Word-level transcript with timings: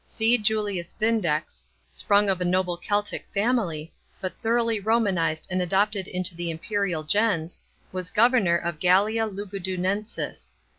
C. 0.03 0.35
Julius 0.39 0.93
Vindex, 0.93 1.63
sprung 1.91 2.27
of 2.27 2.41
a 2.41 2.43
noble 2.43 2.75
Celtic 2.75 3.27
family, 3.31 3.93
but 4.19 4.33
thoroughly 4.41 4.79
Romanised 4.81 5.47
and 5.51 5.61
adopted 5.61 6.07
into 6.07 6.33
the 6.33 6.49
imperial 6.49 7.03
^ens, 7.03 7.59
was 7.91 8.09
governor 8.09 8.57
of 8.57 8.79
Gallia 8.79 9.27
Lugudunensis. 9.27 10.55